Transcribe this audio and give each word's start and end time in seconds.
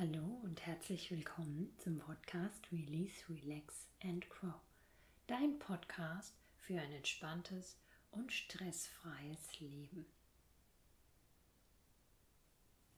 Hallo 0.00 0.40
und 0.44 0.64
herzlich 0.64 1.10
willkommen 1.10 1.74
zum 1.76 1.98
Podcast 1.98 2.72
Release, 2.72 3.22
Relax 3.28 3.86
and 4.02 4.26
Grow. 4.30 4.54
Dein 5.26 5.58
Podcast 5.58 6.32
für 6.56 6.80
ein 6.80 6.90
entspanntes 6.92 7.76
und 8.10 8.32
stressfreies 8.32 9.60
Leben. 9.60 10.06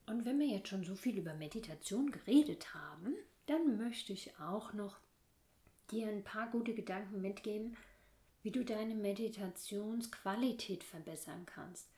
Und 0.06 0.24
wenn 0.24 0.38
wir 0.38 0.46
jetzt 0.46 0.68
schon 0.68 0.84
so 0.84 0.94
viel 0.94 1.18
über 1.18 1.34
Meditation 1.34 2.12
geredet 2.12 2.72
haben, 2.72 3.16
dann 3.46 3.78
möchte 3.78 4.12
ich 4.12 4.38
auch 4.38 4.72
noch 4.72 5.00
dir 5.90 6.06
ein 6.06 6.22
paar 6.22 6.52
gute 6.52 6.72
Gedanken 6.72 7.20
mitgeben, 7.20 7.76
wie 8.44 8.52
du 8.52 8.64
deine 8.64 8.94
Meditationsqualität 8.94 10.84
verbessern 10.84 11.46
kannst. 11.46 11.88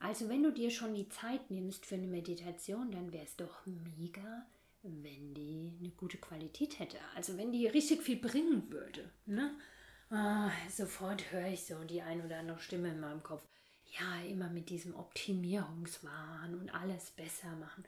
Also 0.00 0.28
wenn 0.30 0.42
du 0.42 0.50
dir 0.50 0.70
schon 0.70 0.94
die 0.94 1.08
Zeit 1.10 1.50
nimmst 1.50 1.84
für 1.86 1.94
eine 1.94 2.06
Meditation, 2.06 2.90
dann 2.90 3.12
wäre 3.12 3.24
es 3.24 3.36
doch 3.36 3.64
mega, 3.66 4.46
wenn 4.82 5.34
die 5.34 5.72
eine 5.78 5.90
gute 5.90 6.16
Qualität 6.16 6.78
hätte. 6.78 6.96
Also 7.14 7.36
wenn 7.36 7.52
die 7.52 7.66
richtig 7.66 8.02
viel 8.02 8.16
bringen 8.16 8.70
würde. 8.72 9.10
Ne? 9.26 9.54
Ah, 10.08 10.50
sofort 10.70 11.30
höre 11.30 11.48
ich 11.48 11.66
so 11.66 11.84
die 11.84 12.00
ein 12.00 12.24
oder 12.24 12.38
andere 12.38 12.58
Stimme 12.58 12.88
in 12.88 13.00
meinem 13.00 13.22
Kopf. 13.22 13.44
Ja, 13.98 14.22
immer 14.22 14.48
mit 14.48 14.70
diesem 14.70 14.94
Optimierungswahn 14.96 16.58
und 16.58 16.74
alles 16.74 17.10
besser 17.10 17.54
machen. 17.56 17.84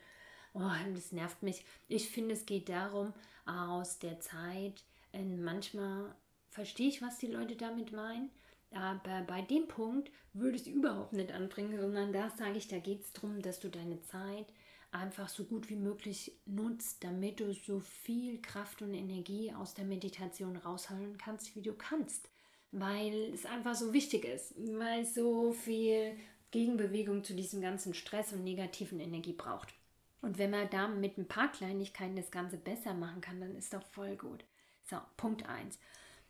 Oh, 0.53 0.71
das 0.95 1.13
nervt 1.13 1.43
mich. 1.43 1.65
Ich 1.89 2.11
finde, 2.11 2.35
es 2.35 2.45
geht 2.45 2.69
darum, 2.69 3.15
aus 3.47 3.99
der 3.99 4.21
Zeit, 4.21 4.85
äh, 5.13 5.23
manchmal 5.23 6.15
verstehe 6.51 6.89
ich, 6.89 7.01
was 7.01 7.19
die 7.19 7.29
Leute 7.29 7.57
damit 7.57 7.93
meinen, 7.93 8.31
aber 8.75 9.23
bei 9.23 9.43
dem 9.43 9.69
Punkt 9.69 10.11
würde 10.33 10.57
ich 10.57 10.63
es 10.63 10.69
überhaupt 10.69 11.13
nicht 11.13 11.33
anbringen, 11.33 11.79
sondern 11.81 12.13
da 12.13 12.31
sage 12.31 12.59
ich, 12.59 12.69
da 12.69 12.79
geht 12.79 13.03
es 13.03 13.13
darum, 13.13 13.43
dass 13.43 13.61
du 13.61 13.69
deine 13.69 14.01
Zeit 14.03 14.47
einfach 14.91 15.29
so 15.29 15.45
gut 15.45 15.69
wie 15.71 15.77
möglich 15.77 16.33
nutzt, 16.45 17.03
damit 17.03 17.41
du 17.41 17.53
so 17.53 17.81
viel 17.81 18.41
Kraft 18.41 18.83
und 18.83 18.95
Energie 18.95 19.53
aus 19.53 19.75
der 19.75 19.85
Meditation 19.85 20.57
rausholen 20.57 21.17
kannst, 21.17 21.57
wie 21.57 21.63
du 21.63 21.73
kannst. 21.73 22.29
Weil 22.71 23.33
es 23.35 23.45
einfach 23.45 23.75
so 23.75 23.93
wichtig 23.93 24.25
ist, 24.25 24.55
weil 24.57 25.03
es 25.03 25.15
so 25.15 25.53
viel 25.53 26.17
Gegenbewegung 26.51 27.25
zu 27.25 27.35
diesem 27.35 27.61
ganzen 27.61 27.95
Stress 27.95 28.33
und 28.33 28.45
negativen 28.45 29.01
Energie 29.01 29.33
braucht. 29.33 29.75
Und 30.21 30.39
wenn 30.39 30.51
man 30.51 30.71
da 30.71 30.89
mit 30.89 31.19
ein 31.19 31.27
paar 31.27 31.51
Kleinigkeiten 31.51 32.17
das 32.17 32.31
Ganze 32.31 32.57
besser 32.57 32.95
machen 32.95 33.21
kann, 33.21 33.41
dann 33.41 33.57
ist 33.57 33.75
doch 33.75 33.83
voll 33.83 34.17
gut. 34.17 34.45
So, 34.89 34.97
Punkt 35.17 35.49
1. 35.49 35.79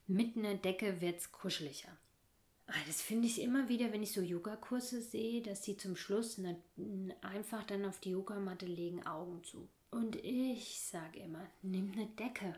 Mit 0.07 0.37
einer 0.37 0.55
Decke 0.55 1.01
wird 1.01 1.21
es 1.21 1.31
kuscheliger. 1.31 1.97
Ah, 2.75 2.85
das 2.87 3.03
finde 3.03 3.27
ich 3.27 3.43
immer 3.43 3.69
wieder, 3.69 3.93
wenn 3.93 4.03
ich 4.03 4.13
so 4.13 4.23
Yogakurse 4.23 5.03
sehe, 5.03 5.43
dass 5.43 5.61
die 5.61 5.77
zum 5.77 5.95
Schluss 5.95 6.41
einfach 7.21 7.65
dann 7.65 7.85
auf 7.85 8.01
die 8.01 8.13
Yogamatte 8.13 8.65
legen, 8.65 9.05
Augen 9.07 9.45
zu. 9.45 9.69
Und 9.91 10.17
ich 10.17 10.81
sage 10.81 11.21
immer, 11.21 11.47
nimm 11.61 11.93
eine 11.93 12.07
Decke. 12.07 12.57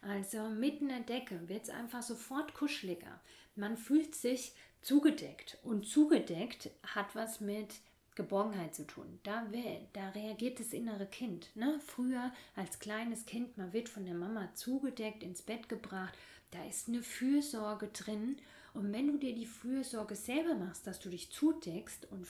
Also 0.00 0.48
mit 0.48 0.82
einer 0.82 1.00
Decke 1.00 1.48
wird 1.48 1.62
es 1.62 1.70
einfach 1.70 2.02
sofort 2.02 2.54
kuscheliger. 2.54 3.20
Man 3.54 3.76
fühlt 3.76 4.16
sich 4.16 4.52
zugedeckt. 4.80 5.58
Und 5.62 5.86
zugedeckt 5.86 6.70
hat 6.82 7.14
was 7.14 7.40
mit 7.40 7.72
Geborgenheit 8.16 8.74
zu 8.74 8.84
tun. 8.84 9.20
Da, 9.22 9.46
da 9.92 10.08
reagiert 10.08 10.58
das 10.58 10.72
innere 10.72 11.06
Kind. 11.06 11.54
Ne? 11.54 11.78
Früher 11.86 12.32
als 12.56 12.80
kleines 12.80 13.26
Kind, 13.26 13.56
man 13.56 13.72
wird 13.72 13.88
von 13.88 14.04
der 14.04 14.14
Mama 14.14 14.52
zugedeckt, 14.54 15.22
ins 15.22 15.42
Bett 15.42 15.68
gebracht. 15.68 16.18
Da 16.50 16.64
ist 16.66 16.88
eine 16.88 17.04
Fürsorge 17.04 17.86
drin. 17.88 18.38
Und 18.74 18.92
wenn 18.92 19.06
du 19.06 19.18
dir 19.18 19.34
die 19.34 19.46
Fürsorge 19.46 20.16
selber 20.16 20.54
machst, 20.54 20.86
dass 20.86 20.98
du 20.98 21.10
dich 21.10 21.30
zudeckst 21.30 22.10
und 22.10 22.26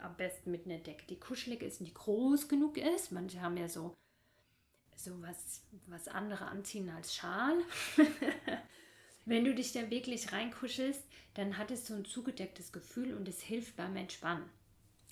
am 0.00 0.16
besten 0.16 0.50
mit 0.50 0.66
einer 0.66 0.78
Decke, 0.78 1.06
die 1.08 1.18
kuschelig 1.18 1.62
ist 1.62 1.80
und 1.80 1.86
die 1.86 1.94
groß 1.94 2.48
genug 2.48 2.76
ist, 2.76 3.12
manche 3.12 3.40
haben 3.40 3.56
ja 3.56 3.68
so, 3.68 3.94
so 4.96 5.12
was, 5.22 5.62
was 5.86 6.08
andere 6.08 6.46
anziehen 6.46 6.90
als 6.90 7.14
Schal. 7.14 7.56
wenn 9.24 9.44
du 9.44 9.54
dich 9.54 9.72
da 9.72 9.88
wirklich 9.90 10.32
reinkuschelst, 10.32 11.02
dann 11.34 11.56
hattest 11.58 11.88
du 11.88 11.94
ein 11.94 12.04
zugedecktes 12.04 12.72
Gefühl 12.72 13.14
und 13.14 13.28
es 13.28 13.40
hilft 13.40 13.76
beim 13.76 13.96
Entspannen. 13.96 14.48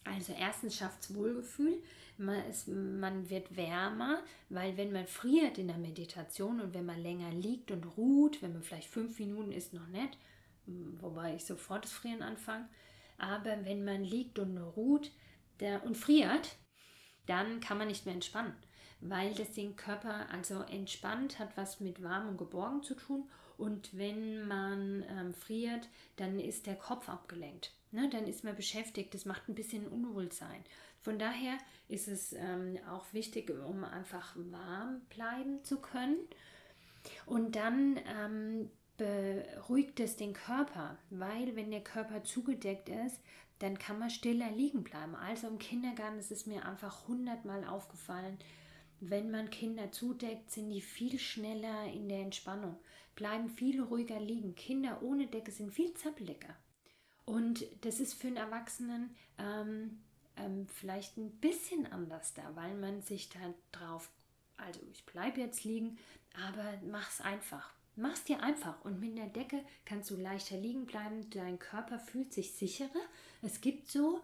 Also 0.04 0.34
erstens 0.36 0.76
schafft 0.76 1.02
es 1.02 1.14
Wohlgefühl, 1.14 1.80
man, 2.18 2.44
ist, 2.46 2.68
man 2.68 3.30
wird 3.30 3.56
wärmer, 3.56 4.22
weil 4.48 4.76
wenn 4.76 4.92
man 4.92 5.06
friert 5.06 5.58
in 5.58 5.68
der 5.68 5.78
Meditation 5.78 6.60
und 6.60 6.74
wenn 6.74 6.84
man 6.84 7.00
länger 7.00 7.30
liegt 7.30 7.70
und 7.70 7.84
ruht, 7.96 8.42
wenn 8.42 8.52
man 8.52 8.62
vielleicht 8.62 8.88
fünf 8.88 9.18
Minuten 9.18 9.52
ist 9.52 9.72
noch 9.72 9.86
nicht, 9.86 10.18
wobei 10.66 11.34
ich 11.34 11.44
sofort 11.44 11.84
das 11.84 11.92
Frieren 11.92 12.22
anfange, 12.22 12.68
aber 13.18 13.64
wenn 13.64 13.84
man 13.84 14.04
liegt 14.04 14.38
und 14.38 14.56
ruht 14.58 15.10
der, 15.60 15.84
und 15.84 15.96
friert, 15.96 16.56
dann 17.26 17.60
kann 17.60 17.78
man 17.78 17.88
nicht 17.88 18.04
mehr 18.04 18.14
entspannen, 18.14 18.54
weil 19.00 19.34
das 19.34 19.52
den 19.52 19.76
Körper, 19.76 20.28
also 20.30 20.62
entspannt, 20.62 21.38
hat 21.38 21.56
was 21.56 21.80
mit 21.80 22.02
warm 22.02 22.28
und 22.28 22.38
geborgen 22.38 22.82
zu 22.82 22.94
tun 22.94 23.28
und 23.58 23.96
wenn 23.96 24.46
man 24.48 25.04
ähm, 25.08 25.32
friert, 25.34 25.88
dann 26.16 26.40
ist 26.40 26.66
der 26.66 26.76
Kopf 26.76 27.08
abgelenkt. 27.08 27.72
Ne, 27.92 28.08
dann 28.08 28.26
ist 28.26 28.42
man 28.42 28.56
beschäftigt, 28.56 29.12
das 29.14 29.26
macht 29.26 29.48
ein 29.48 29.54
bisschen 29.54 29.86
Unwohlsein. 29.86 30.64
Von 30.98 31.18
daher 31.18 31.58
ist 31.88 32.08
es 32.08 32.32
ähm, 32.32 32.78
auch 32.90 33.12
wichtig, 33.12 33.50
um 33.50 33.84
einfach 33.84 34.34
warm 34.36 35.02
bleiben 35.10 35.62
zu 35.62 35.80
können. 35.80 36.16
Und 37.26 37.54
dann 37.54 38.00
ähm, 38.06 38.70
beruhigt 39.02 39.98
es 39.98 40.16
den 40.16 40.32
Körper, 40.32 40.96
weil 41.10 41.56
wenn 41.56 41.70
der 41.72 41.82
Körper 41.82 42.22
zugedeckt 42.22 42.88
ist, 42.88 43.20
dann 43.58 43.78
kann 43.78 43.98
man 43.98 44.10
stiller 44.10 44.50
liegen 44.50 44.84
bleiben. 44.84 45.16
Also 45.16 45.48
im 45.48 45.58
Kindergarten 45.58 46.18
ist 46.18 46.30
es 46.30 46.46
mir 46.46 46.64
einfach 46.64 47.08
hundertmal 47.08 47.64
aufgefallen, 47.64 48.38
wenn 49.00 49.32
man 49.32 49.50
Kinder 49.50 49.90
zudeckt, 49.90 50.52
sind 50.52 50.70
die 50.70 50.80
viel 50.80 51.18
schneller 51.18 51.92
in 51.92 52.08
der 52.08 52.20
Entspannung, 52.20 52.76
bleiben 53.16 53.48
viel 53.48 53.82
ruhiger 53.82 54.20
liegen. 54.20 54.54
Kinder 54.54 55.02
ohne 55.02 55.26
Decke 55.26 55.50
sind 55.50 55.72
viel 55.72 55.92
zappeliger. 55.94 56.54
Und 57.24 57.64
das 57.84 57.98
ist 57.98 58.14
für 58.14 58.28
einen 58.28 58.36
Erwachsenen 58.36 59.16
ähm, 59.38 59.98
ähm, 60.36 60.68
vielleicht 60.68 61.16
ein 61.16 61.32
bisschen 61.40 61.86
anders 61.86 62.34
da, 62.34 62.54
weil 62.54 62.74
man 62.76 63.02
sich 63.02 63.28
da 63.30 63.40
drauf, 63.72 64.10
also 64.56 64.80
ich 64.92 65.04
bleibe 65.06 65.40
jetzt 65.40 65.64
liegen, 65.64 65.98
aber 66.46 66.80
mach's 66.88 67.20
einfach. 67.20 67.74
Mach's 67.94 68.24
dir 68.24 68.42
einfach 68.42 68.82
und 68.84 69.00
mit 69.00 69.18
der 69.18 69.26
Decke 69.26 69.62
kannst 69.84 70.10
du 70.10 70.16
leichter 70.16 70.56
liegen 70.56 70.86
bleiben. 70.86 71.28
Dein 71.30 71.58
Körper 71.58 71.98
fühlt 71.98 72.32
sich 72.32 72.52
sicherer. 72.52 72.90
Es 73.42 73.60
gibt 73.60 73.90
so 73.90 74.20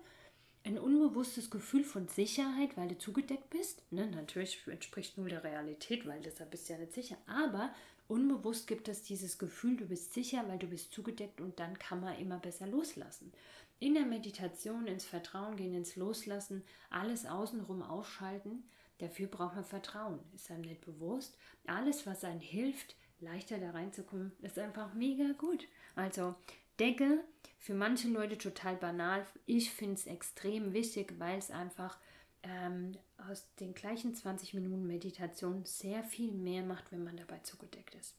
ein 0.65 0.79
unbewusstes 0.79 1.51
Gefühl 1.51 1.85
von 1.85 2.09
Sicherheit, 2.09 2.77
weil 2.77 2.89
du 2.89 2.99
zugedeckt 2.99 3.51
bist. 3.51 3.83
Ne, 3.91 4.07
natürlich 4.07 4.67
entspricht 4.67 5.19
nur 5.19 5.29
der 5.29 5.45
Realität, 5.45 6.07
weil 6.07 6.21
deshalb 6.21 6.51
bist 6.51 6.69
du 6.69 6.75
ja 6.75 6.79
nicht 6.79 6.95
sicher. 6.95 7.17
Aber 7.27 7.75
unbewusst 8.07 8.67
gibt 8.67 8.89
es 8.89 9.03
dieses 9.03 9.39
Gefühl, 9.39 9.77
du 9.77 9.87
bist 9.87 10.15
sicher, 10.15 10.47
weil 10.49 10.59
du 10.59 10.67
bist 10.67 10.93
zugedeckt 10.93 11.41
und 11.41 11.59
dann 11.61 11.79
kann 11.79 12.01
man 12.01 12.19
immer 12.19 12.39
besser 12.39 12.67
loslassen. 12.67 13.33
In 13.81 13.95
der 13.95 14.07
Meditation 14.07 14.87
ins 14.87 15.05
Vertrauen 15.05 15.57
gehen, 15.57 15.75
ins 15.75 15.95
Loslassen, 15.95 16.65
alles 16.91 17.27
außenrum 17.27 17.83
ausschalten, 17.83 18.65
dafür 18.99 19.29
braucht 19.29 19.55
man 19.55 19.65
Vertrauen. 19.65 20.19
Ist 20.35 20.51
einem 20.51 20.63
nicht 20.63 20.81
bewusst. 20.81 21.37
Alles, 21.67 22.07
was 22.07 22.25
einem 22.25 22.41
hilft, 22.41 22.97
leichter 23.21 23.59
da 23.59 23.71
reinzukommen, 23.71 24.33
ist 24.43 24.59
einfach 24.59 24.95
mega 24.95 25.33
gut. 25.39 25.67
Also 25.95 26.35
Decke, 26.79 27.25
für 27.59 27.75
manche 27.75 28.09
Leute 28.09 28.39
total 28.39 28.77
banal. 28.77 29.27
Ich 29.47 29.71
finde 29.71 29.95
es 29.95 30.07
extrem 30.07 30.73
wichtig, 30.73 31.15
weil 31.19 31.39
es 31.39 31.51
einfach 31.51 31.99
ähm, 32.43 32.93
aus 33.29 33.47
den 33.57 33.75
gleichen 33.75 34.15
20 34.15 34.55
Minuten 34.55 34.87
Meditation 34.87 35.65
sehr 35.65 36.05
viel 36.05 36.33
mehr 36.33 36.63
macht, 36.63 36.93
wenn 36.93 37.05
man 37.05 37.17
dabei 37.17 37.39
zugedeckt 37.41 37.95
ist. 37.97 38.15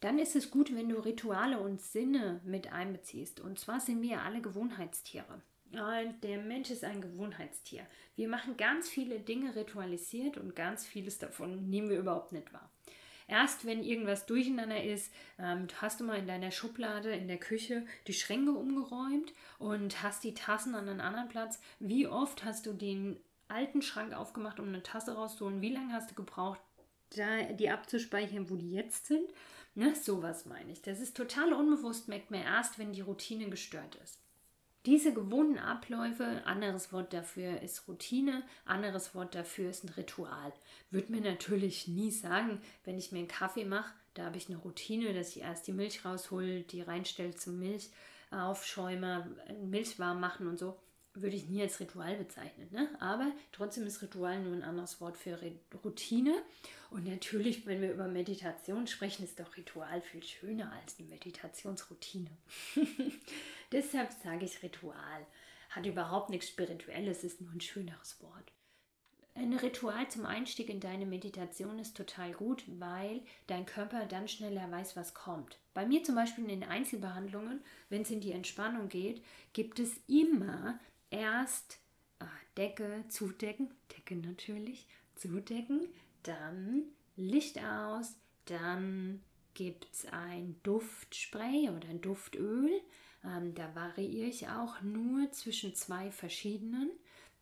Dann 0.00 0.18
ist 0.20 0.36
es 0.36 0.50
gut, 0.50 0.74
wenn 0.74 0.88
du 0.88 1.04
Rituale 1.04 1.58
und 1.58 1.80
Sinne 1.80 2.40
mit 2.44 2.72
einbeziehst. 2.72 3.40
Und 3.40 3.58
zwar 3.58 3.80
sind 3.80 4.00
wir 4.00 4.22
alle 4.22 4.40
Gewohnheitstiere. 4.40 5.42
Der 5.72 6.38
Mensch 6.38 6.70
ist 6.70 6.84
ein 6.84 7.00
Gewohnheitstier. 7.00 7.84
Wir 8.16 8.28
machen 8.28 8.56
ganz 8.56 8.88
viele 8.88 9.20
Dinge 9.20 9.54
ritualisiert 9.54 10.38
und 10.38 10.56
ganz 10.56 10.86
vieles 10.86 11.18
davon 11.18 11.68
nehmen 11.68 11.90
wir 11.90 11.98
überhaupt 11.98 12.32
nicht 12.32 12.52
wahr. 12.52 12.70
Erst 13.28 13.66
wenn 13.66 13.84
irgendwas 13.84 14.26
durcheinander 14.26 14.82
ist, 14.82 15.12
ähm, 15.38 15.68
hast 15.80 16.00
du 16.00 16.04
mal 16.04 16.18
in 16.18 16.26
deiner 16.26 16.50
Schublade 16.50 17.12
in 17.12 17.28
der 17.28 17.38
Küche 17.38 17.86
die 18.06 18.14
Schränke 18.14 18.52
umgeräumt 18.52 19.32
und 19.58 20.02
hast 20.02 20.24
die 20.24 20.34
Tassen 20.34 20.74
an 20.74 20.88
einen 20.88 21.00
anderen 21.00 21.28
Platz. 21.28 21.60
Wie 21.78 22.08
oft 22.08 22.44
hast 22.44 22.66
du 22.66 22.72
den 22.72 23.20
alten 23.48 23.82
Schrank 23.82 24.14
aufgemacht, 24.14 24.60
um 24.60 24.68
eine 24.68 24.82
Tasse 24.82 25.14
rauszuholen. 25.14 25.60
Wie 25.60 25.72
lange 25.72 25.92
hast 25.92 26.10
du 26.10 26.14
gebraucht, 26.14 26.60
da 27.16 27.42
die 27.44 27.70
abzuspeichern, 27.70 28.50
wo 28.50 28.56
die 28.56 28.70
jetzt 28.70 29.06
sind? 29.06 29.32
Ne, 29.74 29.94
sowas 29.94 30.46
meine 30.46 30.72
ich. 30.72 30.82
Das 30.82 31.00
ist 31.00 31.16
total 31.16 31.52
unbewusst, 31.52 32.08
merkt 32.08 32.30
man 32.30 32.42
erst, 32.42 32.78
wenn 32.78 32.92
die 32.92 33.00
Routine 33.00 33.48
gestört 33.48 33.96
ist. 33.96 34.20
Diese 34.88 35.12
gewohnten 35.12 35.58
Abläufe, 35.58 36.40
anderes 36.46 36.94
Wort 36.94 37.12
dafür 37.12 37.60
ist 37.60 37.86
Routine, 37.88 38.42
anderes 38.64 39.14
Wort 39.14 39.34
dafür 39.34 39.68
ist 39.68 39.84
ein 39.84 39.90
Ritual. 39.90 40.50
Würde 40.90 41.12
mir 41.12 41.20
natürlich 41.20 41.88
nie 41.88 42.10
sagen, 42.10 42.58
wenn 42.86 42.96
ich 42.96 43.12
mir 43.12 43.18
einen 43.18 43.28
Kaffee 43.28 43.66
mache, 43.66 43.92
da 44.14 44.24
habe 44.24 44.38
ich 44.38 44.48
eine 44.48 44.56
Routine, 44.56 45.12
dass 45.12 45.36
ich 45.36 45.42
erst 45.42 45.66
die 45.66 45.74
Milch 45.74 46.06
raushole, 46.06 46.62
die 46.62 46.80
reinstelle 46.80 47.34
zum 47.34 47.58
Milch, 47.58 47.90
aufschäume, 48.30 49.30
Milch 49.62 49.98
warm 49.98 50.20
machen 50.20 50.46
und 50.46 50.58
so 50.58 50.78
würde 51.22 51.36
ich 51.36 51.48
nie 51.48 51.62
als 51.62 51.80
Ritual 51.80 52.16
bezeichnen. 52.16 52.68
Ne? 52.70 52.88
Aber 53.00 53.32
trotzdem 53.52 53.86
ist 53.86 54.02
Ritual 54.02 54.40
nur 54.40 54.54
ein 54.54 54.62
anderes 54.62 55.00
Wort 55.00 55.16
für 55.16 55.38
Routine. 55.84 56.34
Und 56.90 57.06
natürlich, 57.06 57.66
wenn 57.66 57.82
wir 57.82 57.92
über 57.92 58.08
Meditation 58.08 58.86
sprechen, 58.86 59.24
ist 59.24 59.38
doch 59.38 59.56
Ritual 59.56 60.00
viel 60.00 60.22
schöner 60.22 60.72
als 60.72 60.98
eine 60.98 61.08
Meditationsroutine. 61.08 62.30
Deshalb 63.72 64.12
sage 64.22 64.44
ich 64.44 64.62
Ritual. 64.62 65.26
Hat 65.70 65.84
überhaupt 65.84 66.30
nichts 66.30 66.48
Spirituelles, 66.48 67.24
ist 67.24 67.40
nur 67.40 67.52
ein 67.52 67.60
schöneres 67.60 68.22
Wort. 68.22 68.52
Ein 69.38 69.52
Ritual 69.52 70.10
zum 70.10 70.26
Einstieg 70.26 70.68
in 70.68 70.80
deine 70.80 71.06
Meditation 71.06 71.78
ist 71.78 71.96
total 71.96 72.32
gut, 72.32 72.64
weil 72.80 73.20
dein 73.46 73.66
Körper 73.66 74.04
dann 74.06 74.26
schneller 74.26 74.68
weiß, 74.68 74.96
was 74.96 75.14
kommt. 75.14 75.58
Bei 75.74 75.86
mir 75.86 76.02
zum 76.02 76.16
Beispiel 76.16 76.42
in 76.42 76.60
den 76.60 76.68
Einzelbehandlungen, 76.68 77.60
wenn 77.88 78.02
es 78.02 78.10
in 78.10 78.20
die 78.20 78.32
Entspannung 78.32 78.88
geht, 78.88 79.22
gibt 79.52 79.78
es 79.78 79.92
immer 80.08 80.80
erst 81.10 81.78
ah, 82.18 82.26
Decke 82.56 83.04
zudecken, 83.08 83.70
Decke 83.96 84.16
natürlich, 84.16 84.86
zudecken, 85.14 85.88
dann 86.22 86.84
Licht 87.16 87.58
aus, 87.58 88.14
dann 88.46 89.22
gibt 89.54 89.86
es 89.92 90.06
ein 90.06 90.56
Duftspray 90.62 91.70
oder 91.70 91.88
ein 91.88 92.00
Duftöl. 92.00 92.70
Ähm, 93.24 93.54
da 93.54 93.74
variiere 93.74 94.28
ich 94.28 94.48
auch 94.48 94.80
nur 94.82 95.30
zwischen 95.32 95.74
zwei 95.74 96.10
verschiedenen 96.12 96.90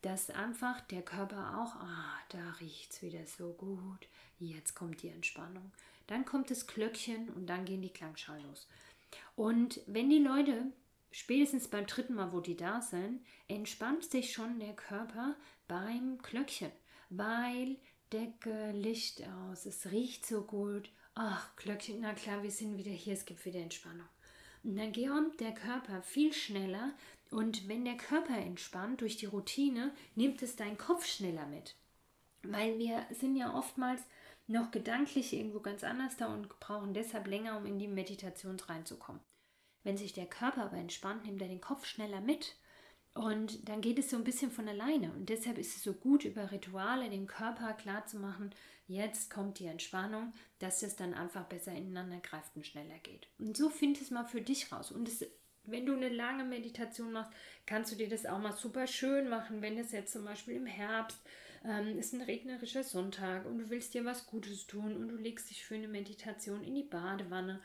dass 0.01 0.29
einfach 0.29 0.81
der 0.81 1.01
Körper 1.01 1.59
auch, 1.59 1.75
ah, 1.75 2.17
da 2.29 2.51
riecht 2.59 2.91
es 2.91 3.01
wieder 3.01 3.25
so 3.25 3.53
gut, 3.53 4.07
jetzt 4.39 4.75
kommt 4.75 5.01
die 5.01 5.09
Entspannung. 5.09 5.71
Dann 6.07 6.23
kommt 6.25 6.51
das 6.51 6.67
Glöckchen 6.67 7.29
und 7.29 7.47
dann 7.47 7.65
gehen 7.65 7.81
die 7.81 7.89
Klangschalen 7.89 8.45
los. 8.47 8.67
Und 9.35 9.81
wenn 9.87 10.09
die 10.09 10.19
Leute 10.19 10.67
spätestens 11.17 11.67
beim 11.67 11.87
dritten 11.87 12.13
Mal, 12.13 12.31
wo 12.31 12.41
die 12.41 12.55
da 12.55 12.79
sind, 12.79 13.25
entspannt 13.47 14.03
sich 14.03 14.31
schon 14.31 14.59
der 14.59 14.75
Körper 14.75 15.35
beim 15.67 16.19
Glöckchen, 16.19 16.71
weil 17.09 17.77
Decke, 18.13 18.69
Licht 18.71 19.23
aus, 19.27 19.65
es 19.65 19.89
riecht 19.89 20.27
so 20.27 20.43
gut. 20.43 20.91
Ach, 21.15 21.55
Glöckchen, 21.55 22.01
na 22.01 22.13
klar, 22.13 22.43
wir 22.43 22.51
sind 22.51 22.77
wieder 22.77 22.91
hier, 22.91 23.13
es 23.13 23.25
gibt 23.25 23.43
wieder 23.45 23.59
Entspannung. 23.59 24.07
Und 24.63 24.75
dann 24.75 24.93
kommt 24.93 25.39
der 25.39 25.55
Körper 25.55 26.03
viel 26.03 26.33
schneller 26.33 26.93
und 27.31 27.67
wenn 27.67 27.83
der 27.83 27.97
Körper 27.97 28.37
entspannt 28.37 29.01
durch 29.01 29.17
die 29.17 29.25
Routine, 29.25 29.95
nimmt 30.13 30.43
es 30.43 30.55
dein 30.55 30.77
Kopf 30.77 31.07
schneller 31.07 31.47
mit. 31.47 31.75
Weil 32.43 32.77
wir 32.77 33.03
sind 33.09 33.35
ja 33.35 33.55
oftmals 33.55 34.03
noch 34.45 34.69
gedanklich 34.69 35.33
irgendwo 35.33 35.61
ganz 35.61 35.83
anders 35.83 36.15
da 36.15 36.31
und 36.31 36.47
brauchen 36.59 36.93
deshalb 36.93 37.25
länger, 37.25 37.57
um 37.57 37.65
in 37.65 37.79
die 37.79 37.87
Meditation 37.87 38.59
reinzukommen. 38.59 39.19
Wenn 39.87 39.95
sich 39.95 40.11
der 40.11 40.25
Körper 40.25 40.63
aber 40.65 40.75
entspannt, 40.75 41.25
nimmt 41.25 41.41
er 41.41 41.47
den 41.47 41.61
Kopf 41.61 41.85
schneller 41.85 42.19
mit. 42.19 42.57
Und 43.13 43.69
dann 43.69 43.79
geht 43.79 43.97
es 43.97 44.09
so 44.09 44.17
ein 44.17 44.25
bisschen 44.25 44.51
von 44.51 44.67
alleine. 44.67 45.13
Und 45.13 45.29
deshalb 45.29 45.57
ist 45.57 45.77
es 45.77 45.83
so 45.83 45.93
gut, 45.93 46.25
über 46.25 46.51
Rituale 46.51 47.09
dem 47.09 47.25
Körper 47.25 47.71
klarzumachen, 47.71 48.53
jetzt 48.89 49.29
kommt 49.29 49.59
die 49.59 49.65
Entspannung, 49.65 50.33
dass 50.59 50.83
es 50.83 50.97
dann 50.97 51.13
einfach 51.13 51.45
besser 51.45 51.71
ineinander 51.71 52.19
greift 52.19 52.53
und 52.57 52.67
schneller 52.67 52.97
geht. 53.01 53.29
Und 53.39 53.55
so 53.55 53.69
find 53.69 54.01
es 54.01 54.11
mal 54.11 54.25
für 54.25 54.41
dich 54.41 54.73
raus. 54.73 54.91
Und 54.91 55.07
es 55.07 55.25
wenn 55.63 55.85
du 55.85 55.95
eine 55.95 56.09
lange 56.09 56.43
Meditation 56.43 57.13
machst, 57.13 57.31
kannst 57.65 57.89
du 57.93 57.95
dir 57.95 58.09
das 58.09 58.25
auch 58.25 58.39
mal 58.39 58.53
super 58.53 58.87
schön 58.87 59.29
machen. 59.29 59.61
Wenn 59.61 59.77
es 59.77 59.93
jetzt 59.93 60.11
zum 60.11 60.25
Beispiel 60.25 60.55
im 60.55 60.65
Herbst 60.65 61.19
ähm, 61.63 61.97
ist 61.97 62.13
ein 62.13 62.21
regnerischer 62.21 62.83
Sonntag 62.83 63.45
und 63.45 63.57
du 63.57 63.69
willst 63.69 63.93
dir 63.93 64.03
was 64.03 64.27
Gutes 64.27 64.67
tun 64.67 64.97
und 64.97 65.07
du 65.07 65.15
legst 65.15 65.49
dich 65.49 65.65
für 65.65 65.75
eine 65.75 65.87
Meditation 65.87 66.61
in 66.61 66.75
die 66.75 66.83
Badewanne 66.83 67.61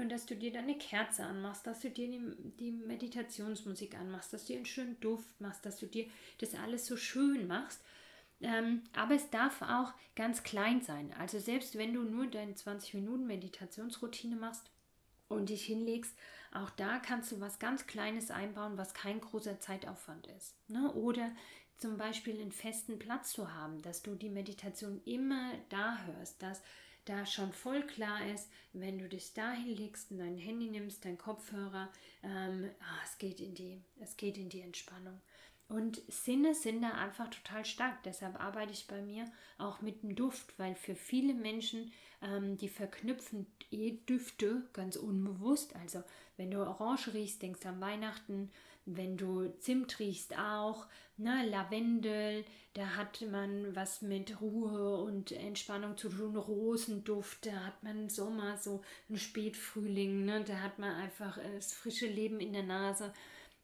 und 0.00 0.10
dass 0.10 0.26
du 0.26 0.36
dir 0.36 0.52
dann 0.52 0.64
eine 0.64 0.78
Kerze 0.78 1.24
anmachst, 1.24 1.66
dass 1.66 1.80
du 1.80 1.90
dir 1.90 2.08
die, 2.08 2.20
die 2.58 2.72
Meditationsmusik 2.72 3.98
anmachst, 3.98 4.32
dass 4.32 4.42
du 4.42 4.52
dir 4.52 4.56
einen 4.56 4.66
schönen 4.66 5.00
Duft 5.00 5.40
machst, 5.40 5.64
dass 5.64 5.78
du 5.78 5.86
dir 5.86 6.06
das 6.38 6.54
alles 6.54 6.86
so 6.86 6.96
schön 6.96 7.46
machst. 7.46 7.80
Ähm, 8.40 8.82
aber 8.94 9.14
es 9.14 9.30
darf 9.30 9.62
auch 9.62 9.92
ganz 10.14 10.42
klein 10.42 10.82
sein. 10.82 11.14
Also 11.18 11.38
selbst 11.38 11.78
wenn 11.78 11.94
du 11.94 12.02
nur 12.02 12.26
deine 12.26 12.54
20 12.54 12.94
Minuten 12.94 13.26
Meditationsroutine 13.26 14.36
machst 14.36 14.70
und 15.28 15.48
dich 15.48 15.64
hinlegst 15.64 16.14
auch 16.56 16.70
da 16.70 16.98
kannst 16.98 17.32
du 17.32 17.40
was 17.40 17.58
ganz 17.58 17.86
Kleines 17.86 18.30
einbauen, 18.30 18.78
was 18.78 18.94
kein 18.94 19.20
großer 19.20 19.60
Zeitaufwand 19.60 20.26
ist. 20.28 20.54
Ne? 20.68 20.90
Oder 20.92 21.30
zum 21.76 21.98
Beispiel 21.98 22.40
einen 22.40 22.52
festen 22.52 22.98
Platz 22.98 23.32
zu 23.32 23.52
haben, 23.52 23.82
dass 23.82 24.02
du 24.02 24.14
die 24.14 24.30
Meditation 24.30 25.02
immer 25.04 25.52
da 25.68 25.98
hörst, 26.06 26.42
dass 26.42 26.62
da 27.06 27.24
schon 27.24 27.52
voll 27.52 27.82
klar 27.82 28.26
ist, 28.32 28.50
wenn 28.72 28.98
du 28.98 29.08
dich 29.08 29.32
dahin 29.32 29.76
legst 29.76 30.10
und 30.10 30.18
dein 30.18 30.36
Handy 30.36 30.66
nimmst, 30.66 31.04
dein 31.04 31.16
Kopfhörer, 31.16 31.88
ähm, 32.22 32.70
ah, 32.80 32.98
es, 33.04 33.16
geht 33.18 33.40
in 33.40 33.54
die, 33.54 33.80
es 34.00 34.16
geht 34.16 34.36
in 34.36 34.48
die 34.48 34.60
Entspannung. 34.60 35.20
Und 35.68 36.00
Sinne 36.08 36.54
sind 36.54 36.82
da 36.82 36.92
einfach 36.92 37.28
total 37.28 37.64
stark. 37.64 38.02
Deshalb 38.04 38.40
arbeite 38.40 38.72
ich 38.72 38.86
bei 38.86 39.02
mir 39.02 39.24
auch 39.58 39.80
mit 39.80 40.02
dem 40.02 40.14
Duft, 40.14 40.56
weil 40.58 40.76
für 40.76 40.94
viele 40.94 41.34
Menschen, 41.34 41.92
ähm, 42.22 42.56
die 42.56 42.68
verknüpfen 42.68 43.46
eh 43.70 43.92
Düfte 44.08 44.62
ganz 44.72 44.96
unbewusst. 44.96 45.74
Also 45.74 46.04
wenn 46.36 46.52
du 46.52 46.58
Orange 46.60 47.14
riechst, 47.14 47.42
denkst 47.42 47.60
du 47.60 47.68
an 47.68 47.80
Weihnachten. 47.80 48.50
Wenn 48.86 49.16
du 49.16 49.50
Zimt 49.58 49.98
riechst 49.98 50.38
auch, 50.38 50.86
ne, 51.16 51.46
Lavendel, 51.48 52.44
da 52.74 52.96
hat 52.96 53.22
man 53.30 53.74
was 53.74 54.00
mit 54.00 54.40
Ruhe 54.40 54.98
und 55.02 55.32
Entspannung 55.32 55.96
zu 55.96 56.08
tun. 56.08 56.36
Rosenduft, 56.36 57.46
da 57.46 57.66
hat 57.66 57.82
man 57.82 58.08
Sommer, 58.08 58.56
so 58.58 58.82
ein 59.10 59.16
Spätfrühling, 59.16 60.24
ne, 60.24 60.44
da 60.44 60.60
hat 60.60 60.78
man 60.78 60.94
einfach 60.94 61.38
äh, 61.38 61.54
das 61.54 61.72
frische 61.72 62.06
Leben 62.06 62.40
in 62.40 62.52
der 62.52 62.62
Nase. 62.62 63.12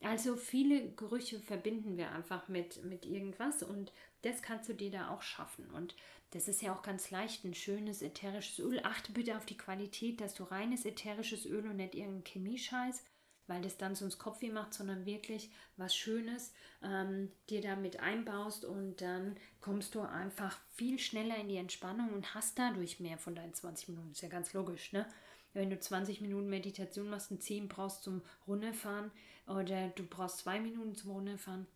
Also 0.01 0.35
viele 0.35 0.91
Gerüche 0.93 1.39
verbinden 1.39 1.97
wir 1.97 2.11
einfach 2.11 2.49
mit, 2.49 2.85
mit 2.85 3.07
irgendwas 3.07 3.63
und 3.63 3.93
das 4.23 4.43
kannst 4.43 4.69
du 4.69 4.75
dir 4.75 4.91
da 4.91 5.11
auch 5.11 5.23
schaffen. 5.23 5.71
Und 5.71 5.95
das 6.31 6.49
ist 6.49 6.63
ja 6.63 6.75
auch 6.75 6.83
ganz 6.83 7.11
leicht, 7.11 7.45
ein 7.45 7.55
schönes 7.55 8.03
ätherisches 8.03 8.59
Öl. 8.59 8.81
Achte 8.83 9.13
bitte 9.13 9.37
auf 9.37 9.47
die 9.47 9.57
Qualität, 9.57 10.21
dass 10.21 10.35
du 10.35 10.45
reines 10.45 10.85
ätherisches 10.85 11.47
Öl 11.47 11.67
und 11.67 11.77
nicht 11.77 11.95
irgendeinen 11.95 12.25
Chemiescheiß, 12.25 13.05
weil 13.47 13.63
das 13.63 13.77
dann 13.77 13.95
sonst 13.95 14.19
Kopfweh 14.19 14.51
macht, 14.51 14.75
sondern 14.75 15.07
wirklich 15.07 15.51
was 15.77 15.95
Schönes 15.95 16.53
ähm, 16.83 17.31
dir 17.51 17.61
damit 17.61 18.01
einbaust 18.01 18.65
und 18.65 19.01
dann 19.01 19.37
kommst 19.61 19.95
du 19.95 20.01
einfach 20.01 20.59
viel 20.75 20.99
schneller 20.99 21.37
in 21.37 21.49
die 21.49 21.57
Entspannung 21.57 22.13
und 22.13 22.35
hast 22.35 22.59
dadurch 22.59 23.01
mehr 23.01 23.19
von 23.19 23.35
deinen 23.35 23.55
20 23.55 23.89
Minuten. 23.89 24.13
Ist 24.13 24.23
ja 24.23 24.29
ganz 24.29 24.53
logisch, 24.53 24.93
ne? 24.93 25.07
Wenn 25.55 25.69
du 25.69 25.79
20 25.79 26.23
Minuten 26.23 26.49
Meditation 26.49 27.11
machst 27.11 27.31
und 27.31 27.43
10 27.43 27.69
brauchst 27.69 28.05
zum 28.05 28.23
Runterfahren, 28.47 29.11
oder 29.47 29.89
du 29.89 30.05
brauchst 30.05 30.39
zwei 30.39 30.61
Minuten 30.61 30.95
zum 30.95 31.11
Runterfahren. 31.11 31.67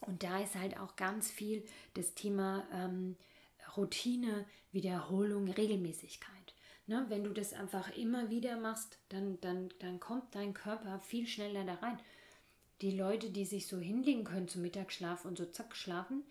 Und 0.00 0.22
da 0.22 0.40
ist 0.40 0.54
halt 0.54 0.78
auch 0.78 0.96
ganz 0.96 1.30
viel 1.30 1.64
das 1.94 2.14
Thema 2.14 2.66
ähm, 2.72 3.16
Routine, 3.76 4.46
Wiederholung, 4.72 5.48
Regelmäßigkeit. 5.48 6.39
Ne? 6.90 7.06
Wenn 7.08 7.22
du 7.22 7.30
das 7.30 7.52
einfach 7.52 7.96
immer 7.96 8.30
wieder 8.30 8.56
machst, 8.56 8.98
dann, 9.10 9.40
dann, 9.42 9.72
dann 9.78 10.00
kommt 10.00 10.34
dein 10.34 10.54
Körper 10.54 10.98
viel 10.98 11.24
schneller 11.28 11.62
da 11.62 11.74
rein. 11.74 12.00
Die 12.80 12.90
Leute, 12.90 13.30
die 13.30 13.44
sich 13.44 13.68
so 13.68 13.78
hinlegen 13.78 14.24
können 14.24 14.48
zum 14.48 14.62
Mittagsschlaf 14.62 15.24
und 15.24 15.38
so 15.38 15.46
zack 15.46 15.76
schlafen, 15.76 16.24